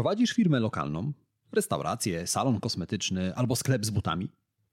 [0.00, 1.12] Prowadzisz firmę lokalną,
[1.52, 4.32] restaurację, salon kosmetyczny albo sklep z butami?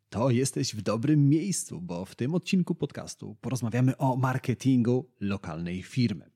[0.09, 6.31] To jesteś w dobrym miejscu, bo w tym odcinku podcastu porozmawiamy o marketingu lokalnej firmy.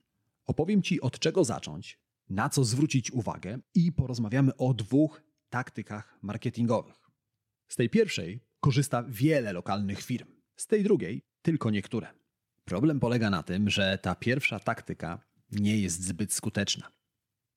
[0.45, 1.99] Opowiem Ci od czego zacząć,
[2.29, 7.09] na co zwrócić uwagę i porozmawiamy o dwóch taktykach marketingowych.
[7.67, 12.07] Z tej pierwszej korzysta wiele lokalnych firm, z tej drugiej tylko niektóre.
[12.65, 15.19] Problem polega na tym, że ta pierwsza taktyka
[15.51, 17.00] nie jest zbyt skuteczna.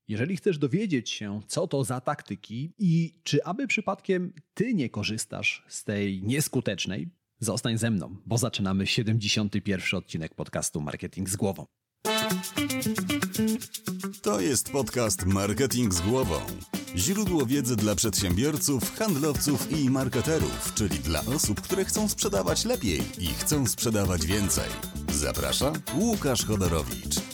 [0.08, 5.64] Jeżeli chcesz dowiedzieć się, co to za taktyki i czy aby przypadkiem ty nie korzystasz
[5.68, 7.08] z tej nieskutecznej,
[7.40, 11.66] zostań ze mną, bo zaczynamy 71 odcinek podcastu Marketing z głową.
[14.22, 16.40] To jest podcast Marketing z głową.
[16.96, 23.26] Źródło wiedzy dla przedsiębiorców, handlowców i marketerów, czyli dla osób, które chcą sprzedawać lepiej i
[23.26, 24.70] chcą sprzedawać więcej.
[25.12, 27.33] Zaprasza Łukasz Chodorowicz.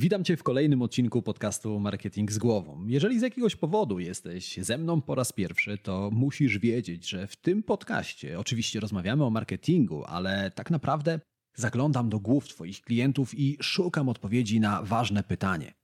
[0.00, 2.86] Witam Cię w kolejnym odcinku podcastu Marketing z Głową.
[2.86, 7.36] Jeżeli z jakiegoś powodu jesteś ze mną po raz pierwszy, to musisz wiedzieć, że w
[7.36, 11.20] tym podcaście oczywiście rozmawiamy o marketingu, ale tak naprawdę
[11.54, 15.74] zaglądam do głów Twoich klientów i szukam odpowiedzi na ważne pytanie: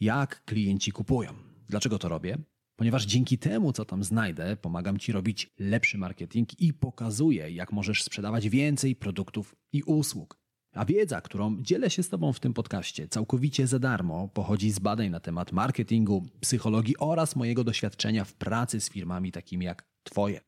[0.00, 1.30] jak klienci kupują?
[1.68, 2.38] Dlaczego to robię?
[2.76, 8.02] Ponieważ dzięki temu, co tam znajdę, pomagam Ci robić lepszy marketing i pokazuję, jak możesz
[8.02, 10.43] sprzedawać więcej produktów i usług.
[10.74, 14.78] A wiedza, którą dzielę się z Tobą w tym podcaście całkowicie za darmo, pochodzi z
[14.78, 20.40] badań na temat marketingu, psychologii oraz mojego doświadczenia w pracy z firmami takimi jak Twoje.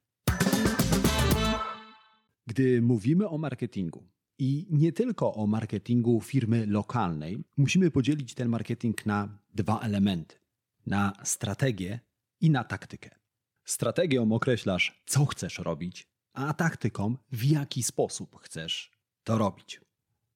[2.46, 9.06] Gdy mówimy o marketingu, i nie tylko o marketingu firmy lokalnej, musimy podzielić ten marketing
[9.06, 10.36] na dwa elementy:
[10.86, 12.00] na strategię
[12.40, 13.10] i na taktykę.
[13.64, 18.92] Strategią określasz, co chcesz robić, a taktyką, w jaki sposób chcesz
[19.24, 19.85] to robić.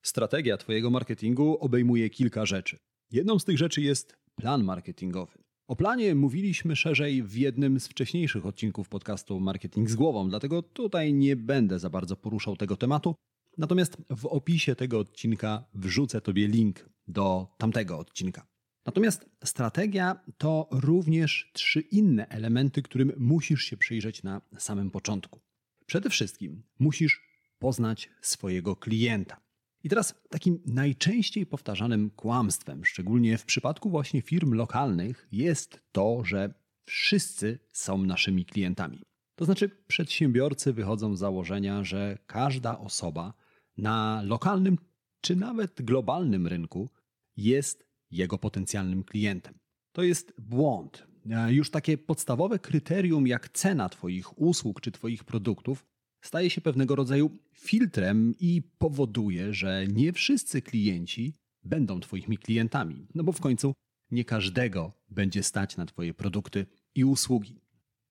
[0.03, 2.78] Strategia Twojego marketingu obejmuje kilka rzeczy.
[3.11, 5.38] Jedną z tych rzeczy jest plan marketingowy.
[5.69, 11.12] O planie mówiliśmy szerzej w jednym z wcześniejszych odcinków podcastu Marketing z głową, dlatego tutaj
[11.15, 13.15] nie będę za bardzo poruszał tego tematu.
[13.59, 18.47] Natomiast w opisie tego odcinka wrzucę Tobie link do tamtego odcinka.
[18.87, 25.41] Natomiast strategia to również trzy inne elementy, którym musisz się przyjrzeć na samym początku.
[25.87, 27.22] Przede wszystkim musisz
[27.59, 29.41] poznać swojego klienta.
[29.84, 36.54] I teraz takim najczęściej powtarzanym kłamstwem, szczególnie w przypadku właśnie firm lokalnych, jest to, że
[36.84, 39.02] wszyscy są naszymi klientami.
[39.34, 43.34] To znaczy, przedsiębiorcy wychodzą z założenia, że każda osoba
[43.76, 44.78] na lokalnym
[45.20, 46.90] czy nawet globalnym rynku
[47.36, 49.58] jest jego potencjalnym klientem.
[49.92, 51.06] To jest błąd.
[51.48, 55.86] Już takie podstawowe kryterium jak cena Twoich usług czy Twoich produktów
[56.20, 63.25] staje się pewnego rodzaju filtrem i powoduje, że nie wszyscy klienci będą Twoimi klientami, no
[63.25, 63.75] bo w końcu
[64.10, 67.60] nie każdego będzie stać na Twoje produkty i usługi.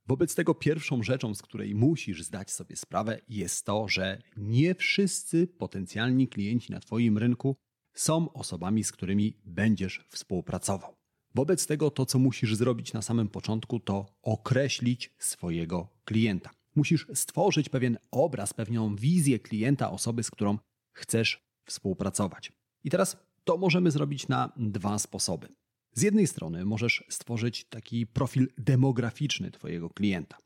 [0.08, 5.48] Wobec tego pierwszą rzeczą, z której musisz zdać sobie sprawę, jest to, że nie wszyscy
[5.48, 7.56] potencjalni klienci na Twoim rynku
[7.94, 10.96] są osobami, z którymi będziesz współpracował.
[11.36, 16.59] Wobec tego to, co musisz zrobić na samym początku, to określić swojego klienta.
[16.76, 20.58] Musisz stworzyć pewien obraz, pewną wizję klienta, osoby, z którą
[20.92, 22.52] chcesz współpracować.
[22.84, 25.48] I teraz to możemy zrobić na dwa sposoby.
[25.94, 30.38] Z jednej strony możesz stworzyć taki profil demograficzny Twojego klienta.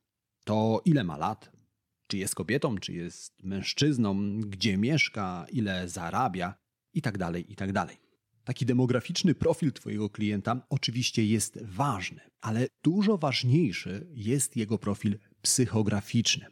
[0.46, 1.52] To ile ma lat,
[2.08, 6.56] czy jest kobietą, czy jest mężczyzną, gdzie mieszka, ile zarabia
[6.94, 7.18] itd.
[7.18, 7.74] Tak itd.
[7.74, 7.98] Tak
[8.44, 16.46] taki demograficzny profil Twojego klienta oczywiście jest ważny, ale dużo ważniejszy jest jego profil psychograficzny.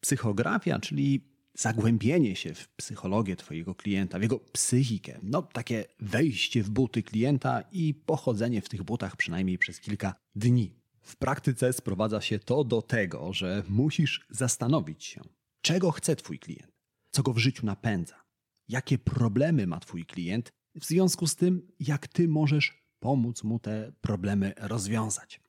[0.00, 6.70] Psychografia, czyli zagłębienie się w psychologię Twojego klienta, w jego psychikę, no takie wejście w
[6.70, 10.74] buty klienta i pochodzenie w tych butach przynajmniej przez kilka dni.
[11.02, 15.20] W praktyce sprowadza się to do tego, że musisz zastanowić się,
[15.60, 16.72] czego chce Twój klient,
[17.10, 18.24] co go w życiu napędza,
[18.68, 23.92] jakie problemy ma Twój klient, w związku z tym, jak Ty możesz pomóc mu te
[24.00, 25.40] problemy rozwiązać.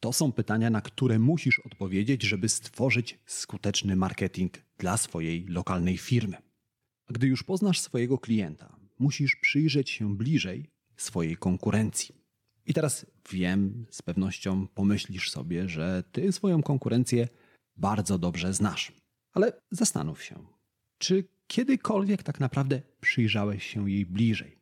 [0.00, 6.36] To są pytania, na które musisz odpowiedzieć, żeby stworzyć skuteczny marketing dla swojej lokalnej firmy.
[7.10, 12.14] Gdy już poznasz swojego klienta, musisz przyjrzeć się bliżej swojej konkurencji.
[12.66, 17.28] I teraz wiem, z pewnością pomyślisz sobie, że ty swoją konkurencję
[17.76, 18.92] bardzo dobrze znasz.
[19.32, 20.46] Ale zastanów się,
[20.98, 24.58] czy kiedykolwiek tak naprawdę przyjrzałeś się jej bliżej?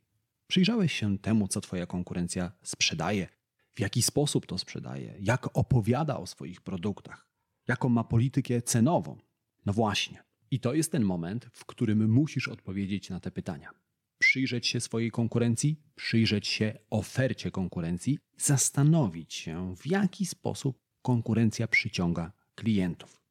[0.46, 3.28] Przyjrzałeś się temu, co twoja konkurencja sprzedaje,
[3.76, 7.28] w jaki sposób to sprzedaje, jak opowiada o swoich produktach,
[7.68, 9.18] jaką ma politykę cenową?
[9.66, 10.24] No właśnie.
[10.50, 13.70] I to jest ten moment, w którym musisz odpowiedzieć na te pytania.
[14.18, 22.32] Przyjrzeć się swojej konkurencji, przyjrzeć się ofercie konkurencji, zastanowić się, w jaki sposób konkurencja przyciąga
[22.54, 23.22] klientów.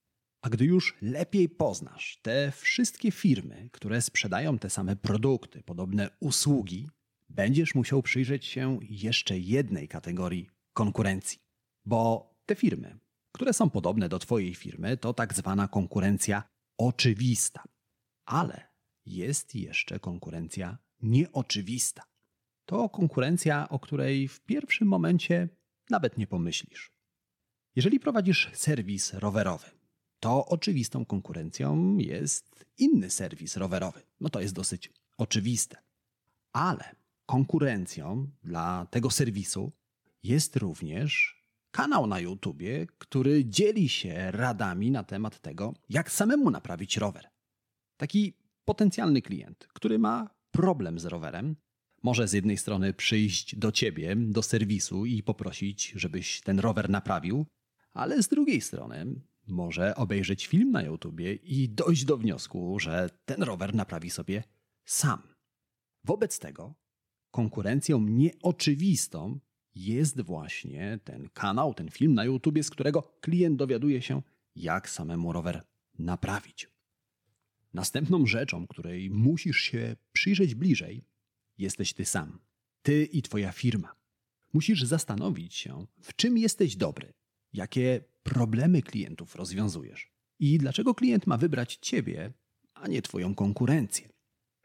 [0.42, 6.88] A gdy już lepiej poznasz te wszystkie firmy, które sprzedają te same produkty, podobne usługi,
[7.30, 11.40] będziesz musiał przyjrzeć się jeszcze jednej kategorii konkurencji.
[11.86, 12.98] Bo te firmy,
[13.32, 16.44] które są podobne do Twojej firmy, to tak zwana konkurencja
[16.78, 17.64] oczywista.
[18.26, 18.68] Ale
[19.06, 22.04] jest jeszcze konkurencja nieoczywista.
[22.66, 25.50] To konkurencja, o której w pierwszym momencie
[25.90, 26.92] nawet nie pomyślisz.
[27.76, 29.70] Jeżeli prowadzisz serwis rowerowy,
[30.20, 34.02] to oczywistą konkurencją jest inny serwis rowerowy.
[34.20, 35.78] No to jest dosyć oczywiste.
[36.54, 36.96] Ale
[37.26, 39.72] konkurencją dla tego serwisu
[40.24, 41.42] jest również
[41.72, 47.30] kanał na YouTubie, który dzieli się radami na temat tego, jak samemu naprawić rower.
[47.98, 48.34] Taki
[48.66, 51.56] potencjalny klient, który ma problem z rowerem,
[52.04, 57.46] może z jednej strony przyjść do ciebie, do serwisu i poprosić, żebyś ten rower naprawił,
[57.94, 63.44] ale z drugiej strony może obejrzeć film na YouTubie i dojść do wniosku, że ten
[63.44, 64.44] rower naprawi sobie
[64.86, 65.22] sam.
[66.04, 66.76] Wobec tego
[67.36, 69.40] konkurencją nieoczywistą
[69.76, 74.22] jest właśnie ten kanał, ten film na YouTube, z którego klient dowiaduje się,
[74.56, 75.64] jak samemu rower
[76.00, 76.70] naprawić.
[77.74, 81.04] Następną rzeczą, której musisz się przyjrzeć bliżej,
[81.58, 82.40] jesteś ty sam.
[82.82, 83.96] Ty i twoja firma.
[84.54, 87.14] Musisz zastanowić się, w czym jesteś dobry,
[87.54, 92.34] jakie problemy klientów rozwiązujesz i dlaczego klient ma wybrać ciebie,
[92.74, 94.10] a nie twoją konkurencję.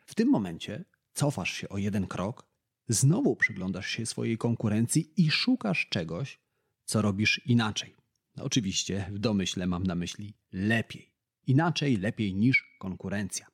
[0.07, 0.85] W tym momencie
[1.15, 2.50] cofasz się o jeden krok
[2.93, 6.41] znowu przyglądasz się swojej konkurencji i szukasz czegoś,
[6.85, 7.95] co robisz inaczej.
[8.37, 11.13] No oczywiście w domyśle mam na myśli lepiej.
[11.47, 13.47] Inaczej, lepiej niż konkurencja.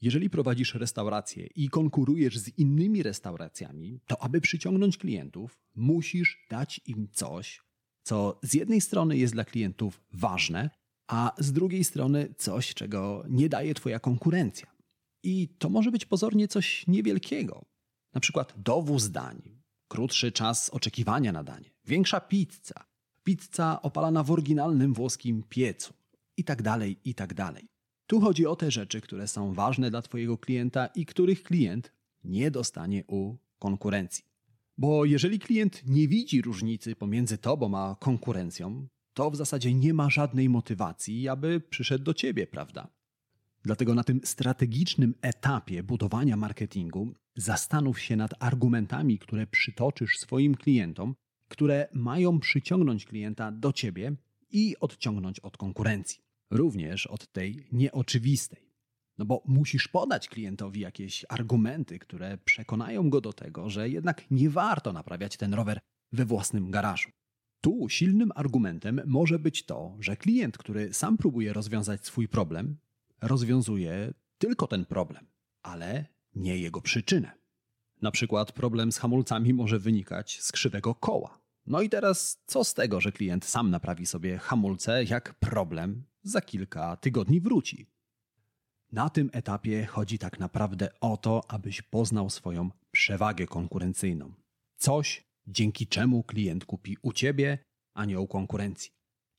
[0.00, 7.08] Jeżeli prowadzisz restaurację i konkurujesz z innymi restauracjami, to aby przyciągnąć klientów, musisz dać im
[7.12, 7.62] coś,
[8.02, 10.70] co z jednej strony jest dla klientów ważne,
[11.06, 14.66] a z drugiej strony coś, czego nie daje Twoja konkurencja.
[15.22, 17.64] I to może być pozornie coś niewielkiego,
[18.14, 19.42] na przykład dowóz dań,
[19.88, 22.84] krótszy czas oczekiwania na danie, większa pizza,
[23.24, 25.94] pizza opalana w oryginalnym włoskim piecu
[26.36, 27.68] i tak dalej, i tak dalej.
[28.06, 31.92] Tu chodzi o te rzeczy, które są ważne dla Twojego klienta i których klient
[32.24, 34.24] nie dostanie u konkurencji.
[34.78, 40.10] Bo jeżeli klient nie widzi różnicy pomiędzy Tobą a konkurencją, to w zasadzie nie ma
[40.10, 42.88] żadnej motywacji, aby przyszedł do Ciebie, prawda?
[43.62, 51.14] Dlatego na tym strategicznym etapie budowania marketingu zastanów się nad argumentami, które przytoczysz swoim klientom,
[51.48, 54.12] które mają przyciągnąć klienta do ciebie
[54.50, 56.20] i odciągnąć od konkurencji.
[56.50, 58.68] Również od tej nieoczywistej.
[59.18, 64.50] No bo musisz podać klientowi jakieś argumenty, które przekonają go do tego, że jednak nie
[64.50, 65.80] warto naprawiać ten rower
[66.12, 67.10] we własnym garażu.
[67.60, 72.76] Tu silnym argumentem może być to, że klient, który sam próbuje rozwiązać swój problem,
[73.20, 75.26] rozwiązuje tylko ten problem,
[75.62, 77.32] ale nie jego przyczynę.
[78.02, 81.38] Na przykład problem z hamulcami może wynikać z krzywego koła.
[81.66, 86.40] No i teraz co z tego, że klient sam naprawi sobie hamulce, jak problem za
[86.40, 87.86] kilka tygodni wróci?
[88.92, 94.32] Na tym etapie chodzi tak naprawdę o to, abyś poznał swoją przewagę konkurencyjną.
[94.76, 97.58] Coś, dzięki czemu klient kupi u ciebie,
[97.94, 98.90] a nie u konkurencji.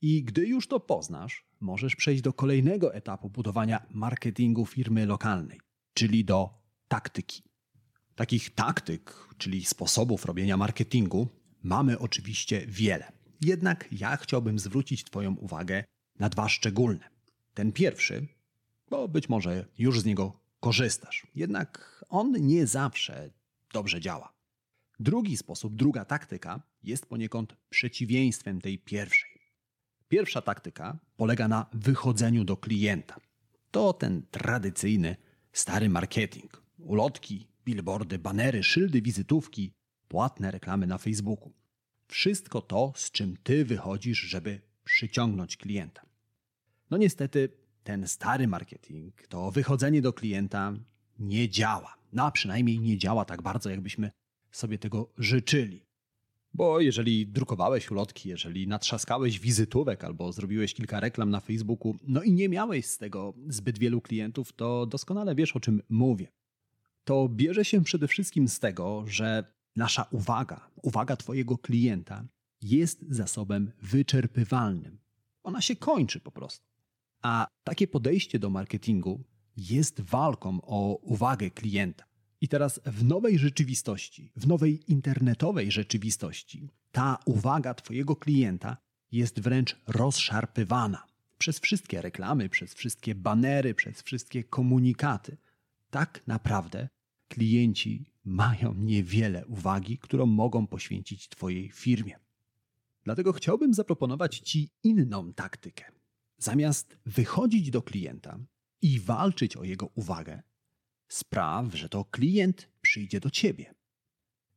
[0.02, 5.60] I gdy już to poznasz, możesz przejść do kolejnego etapu budowania marketingu firmy lokalnej,
[5.94, 6.59] czyli do
[6.90, 7.42] taktyki.
[8.14, 11.28] Takich taktyk, czyli sposobów robienia marketingu,
[11.62, 13.12] mamy oczywiście wiele.
[13.40, 15.84] Jednak ja chciałbym zwrócić Twoją uwagę
[16.18, 17.10] na dwa szczególne.
[17.54, 18.26] Ten pierwszy,
[18.90, 23.30] bo być może już z niego korzystasz, jednak on nie zawsze
[23.72, 24.32] dobrze działa.
[25.00, 29.40] Drugi sposób, druga taktyka jest poniekąd przeciwieństwem tej pierwszej.
[30.08, 33.20] Pierwsza taktyka polega na wychodzeniu do klienta.
[33.70, 35.16] To ten tradycyjny,
[35.52, 36.69] stary marketing.
[36.82, 39.72] Ulotki, billboardy, banery, szyldy, wizytówki,
[40.08, 41.52] płatne reklamy na Facebooku.
[42.08, 46.02] Wszystko to, z czym ty wychodzisz, żeby przyciągnąć klienta.
[46.90, 47.48] No niestety,
[47.84, 50.72] ten stary marketing, to wychodzenie do klienta
[51.18, 51.94] nie działa.
[52.12, 54.10] No a przynajmniej nie działa tak bardzo, jakbyśmy
[54.50, 55.86] sobie tego życzyli.
[56.54, 62.32] Bo jeżeli drukowałeś ulotki, jeżeli natrzaskałeś wizytówek albo zrobiłeś kilka reklam na Facebooku, no i
[62.32, 66.28] nie miałeś z tego zbyt wielu klientów, to doskonale wiesz o czym mówię.
[67.04, 69.44] To bierze się przede wszystkim z tego, że
[69.76, 72.24] nasza uwaga, uwaga Twojego klienta
[72.62, 74.98] jest zasobem wyczerpywalnym.
[75.42, 76.66] Ona się kończy po prostu.
[77.22, 79.24] A takie podejście do marketingu
[79.56, 82.04] jest walką o uwagę klienta.
[82.40, 88.76] I teraz w nowej rzeczywistości, w nowej internetowej rzeczywistości, ta uwaga Twojego klienta
[89.12, 91.06] jest wręcz rozszarpywana
[91.38, 95.36] przez wszystkie reklamy, przez wszystkie banery, przez wszystkie komunikaty.
[95.90, 96.88] Tak naprawdę
[97.28, 102.18] klienci mają niewiele uwagi, którą mogą poświęcić Twojej firmie.
[103.04, 105.84] Dlatego chciałbym zaproponować Ci inną taktykę.
[106.38, 108.38] Zamiast wychodzić do klienta
[108.82, 110.42] i walczyć o jego uwagę,
[111.08, 113.74] spraw, że to klient przyjdzie do Ciebie.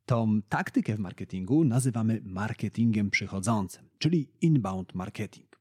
[0.06, 5.53] Tą taktykę w marketingu nazywamy marketingiem przychodzącym, czyli inbound marketing.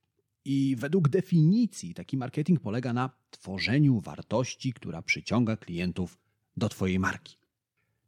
[0.44, 6.18] I według definicji taki marketing polega na tworzeniu wartości, która przyciąga klientów
[6.56, 7.36] do Twojej marki.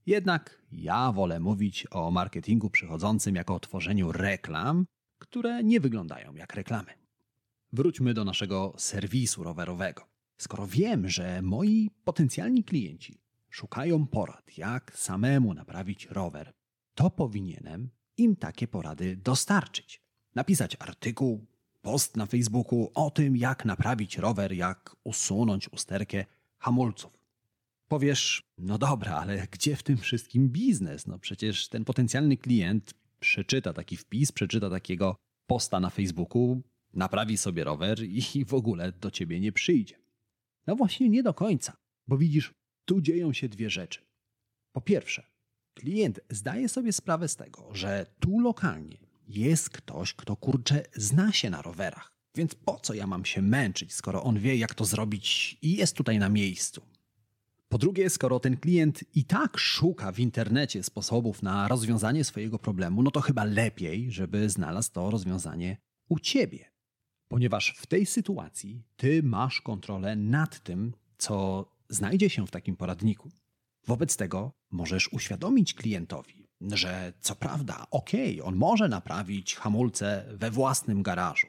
[0.06, 4.86] Jednak ja wolę mówić o marketingu przychodzącym jako o tworzeniu reklam,
[5.18, 6.92] które nie wyglądają jak reklamy.
[7.72, 10.06] Wróćmy do naszego serwisu rowerowego.
[10.36, 16.52] Skoro wiem, że moi potencjalni klienci szukają porad, jak samemu naprawić rower,
[16.94, 20.02] to powinienem im takie porady dostarczyć.
[20.34, 21.46] Napisać artykuł,
[21.84, 26.24] post na Facebooku o tym, jak naprawić rower, jak usunąć usterkę
[26.58, 27.18] hamulców.
[27.88, 31.06] Powiesz, no dobra, ale gdzie w tym wszystkim biznes?
[31.06, 36.62] No przecież ten potencjalny klient przeczyta taki wpis, przeczyta takiego posta na Facebooku,
[36.92, 39.98] naprawi sobie rower i w ogóle do ciebie nie przyjdzie.
[40.66, 41.76] No właśnie nie do końca,
[42.08, 44.00] bo widzisz, tu dzieją się dwie rzeczy.
[44.72, 45.26] Po pierwsze,
[45.74, 51.50] klient zdaje sobie sprawę z tego, że tu lokalnie jest ktoś, kto kurczę zna się
[51.50, 52.14] na rowerach.
[52.34, 55.96] Więc po co ja mam się męczyć, skoro on wie, jak to zrobić i jest
[55.96, 56.82] tutaj na miejscu?
[57.68, 63.02] Po drugie, skoro ten klient i tak szuka w internecie sposobów na rozwiązanie swojego problemu,
[63.02, 65.76] no to chyba lepiej, żeby znalazł to rozwiązanie
[66.08, 66.70] u ciebie.
[67.28, 73.30] Ponieważ w tej sytuacji ty masz kontrolę nad tym, co znajdzie się w takim poradniku.
[73.86, 80.50] Wobec tego możesz uświadomić klientowi, że co prawda, okej, okay, on może naprawić hamulce we
[80.50, 81.46] własnym garażu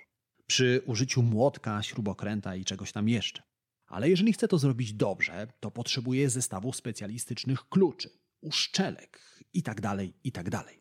[0.48, 3.44] przy użyciu młotka, śrubokręta i czegoś tam jeszcze.
[3.88, 8.10] Ale jeżeli chce to zrobić dobrze, to potrzebuje zestawu specjalistycznych kluczy,
[8.42, 10.50] uszczelek itd., tak itd.
[10.52, 10.76] Tak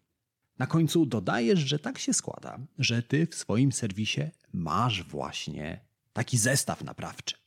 [0.58, 4.20] Na końcu dodajesz, że tak się składa, że ty w swoim serwisie
[4.52, 5.80] masz właśnie
[6.12, 7.43] taki zestaw naprawczy.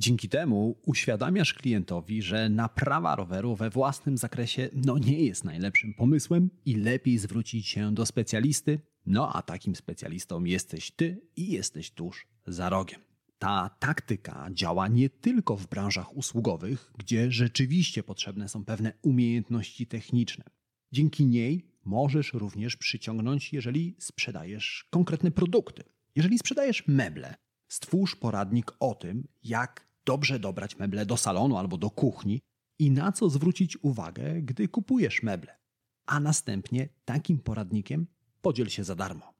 [0.00, 6.50] Dzięki temu uświadamiasz klientowi, że naprawa roweru we własnym zakresie no nie jest najlepszym pomysłem
[6.64, 12.26] i lepiej zwrócić się do specjalisty, no a takim specjalistą jesteś ty i jesteś tuż
[12.46, 13.00] za rogiem.
[13.38, 20.44] Ta taktyka działa nie tylko w branżach usługowych, gdzie rzeczywiście potrzebne są pewne umiejętności techniczne.
[20.92, 25.82] Dzięki niej możesz również przyciągnąć, jeżeli sprzedajesz konkretne produkty.
[26.16, 27.34] Jeżeli sprzedajesz meble,
[27.68, 32.40] stwórz poradnik o tym, jak dobrze dobrać meble do salonu albo do kuchni
[32.78, 35.58] i na co zwrócić uwagę, gdy kupujesz meble.
[36.06, 38.06] A następnie takim poradnikiem
[38.42, 39.34] podziel się za darmo.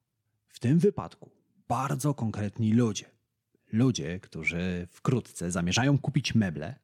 [0.48, 1.30] W tym wypadku
[1.68, 3.04] bardzo konkretni ludzie,
[3.72, 6.74] ludzie, którzy wkrótce zamierzają kupić meble,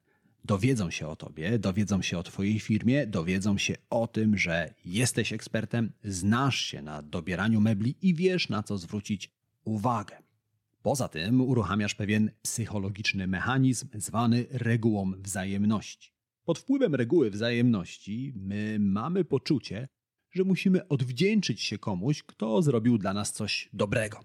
[0.43, 5.33] dowiedzą się o tobie, dowiedzą się o twojej firmie, dowiedzą się o tym, że jesteś
[5.33, 9.31] ekspertem, znasz się na dobieraniu mebli i wiesz na co zwrócić
[9.63, 10.24] uwagę.
[10.85, 16.11] Poza tym uruchamiasz pewien psychologiczny mechanizm zwany regułą wzajemności.
[16.43, 19.87] Pod wpływem reguły wzajemności my mamy poczucie,
[20.31, 24.19] że musimy odwdzięczyć się komuś, kto zrobił dla nas coś dobrego.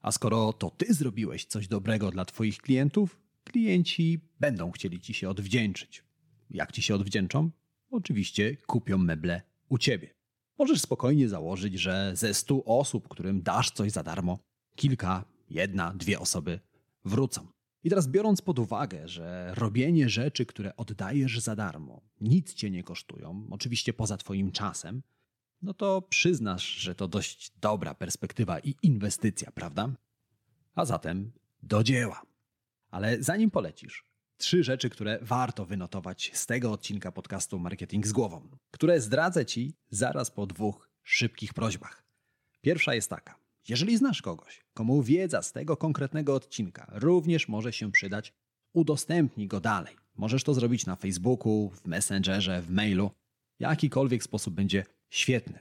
[0.00, 5.28] A skoro to ty zrobiłeś coś dobrego dla twoich klientów, klienci będą chcieli ci się
[5.28, 6.04] odwdzięczyć.
[6.50, 7.50] Jak ci się odwdzięczą?
[7.90, 10.14] Oczywiście kupią meble u ciebie.
[10.58, 14.38] Możesz spokojnie założyć, że ze stu osób, którym dasz coś za darmo,
[14.76, 16.60] kilka, jedna, dwie osoby
[17.04, 17.46] wrócą.
[17.84, 22.82] I teraz biorąc pod uwagę, że robienie rzeczy, które oddajesz za darmo, nic cię nie
[22.82, 25.02] kosztują, oczywiście poza twoim czasem,
[25.62, 29.94] no to przyznasz, że to dość dobra perspektywa i inwestycja, prawda?
[30.74, 31.32] A zatem
[31.62, 32.22] do dzieła.
[32.90, 34.04] Ale zanim polecisz,
[34.36, 39.74] trzy rzeczy, które warto wynotować z tego odcinka podcastu Marketing z głową, które zdradzę ci
[39.90, 42.04] zaraz po dwóch szybkich prośbach.
[42.60, 43.43] Pierwsza jest taka.
[43.68, 48.32] Jeżeli znasz kogoś, komu wiedza z tego konkretnego odcinka również może się przydać,
[48.72, 49.96] udostępnij go dalej.
[50.16, 53.10] Możesz to zrobić na Facebooku, w Messengerze, w mailu.
[53.58, 55.58] Jakikolwiek sposób będzie świetny.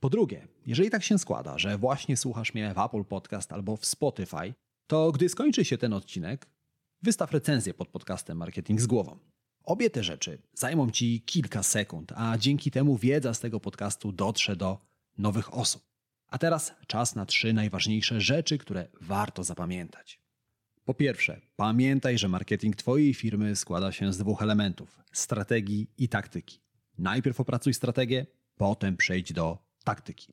[0.00, 3.86] Po drugie, jeżeli tak się składa, że właśnie słuchasz mnie w Apple Podcast albo w
[3.86, 4.54] Spotify,
[4.86, 6.46] to gdy skończy się ten odcinek,
[7.02, 9.18] wystaw recenzję pod podcastem Marketing z głową.
[9.64, 14.56] Obie te rzeczy zajmą Ci kilka sekund, a dzięki temu wiedza z tego podcastu dotrze
[14.56, 14.78] do
[15.18, 15.93] nowych osób.
[16.34, 20.20] A teraz czas na trzy najważniejsze rzeczy, które warto zapamiętać.
[20.84, 26.60] Po pierwsze, pamiętaj, że marketing Twojej firmy składa się z dwóch elementów: strategii i taktyki.
[26.98, 28.26] Najpierw opracuj strategię,
[28.56, 30.32] potem przejdź do taktyki.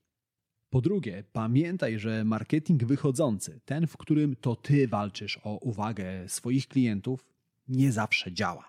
[0.70, 6.68] Po drugie, pamiętaj, że marketing wychodzący, ten, w którym to Ty walczysz o uwagę swoich
[6.68, 7.26] klientów,
[7.68, 8.68] nie zawsze działa.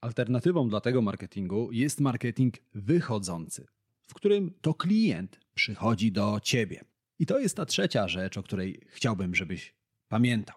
[0.00, 3.66] Alternatywą dla tego marketingu jest marketing wychodzący,
[4.06, 6.84] w którym to klient przychodzi do Ciebie.
[7.18, 9.74] I to jest ta trzecia rzecz, o której chciałbym, żebyś
[10.08, 10.56] pamiętał.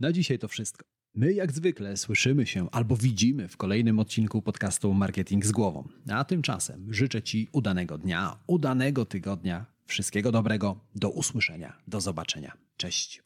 [0.00, 0.84] Na dzisiaj to wszystko.
[1.14, 5.88] My jak zwykle słyszymy się albo widzimy w kolejnym odcinku podcastu Marketing z głową.
[6.10, 12.52] A tymczasem życzę Ci udanego dnia, udanego tygodnia, wszystkiego dobrego, do usłyszenia, do zobaczenia.
[12.76, 13.22] Cześć.